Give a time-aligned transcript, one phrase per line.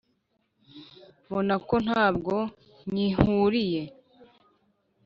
[1.25, 2.35] Mbona ko ntabwo
[2.89, 3.81] nkihikuye.